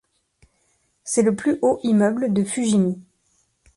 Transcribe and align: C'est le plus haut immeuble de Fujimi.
C'est 1.03 1.21
le 1.21 1.35
plus 1.35 1.59
haut 1.61 1.79
immeuble 1.83 2.33
de 2.33 2.43
Fujimi. 2.43 2.99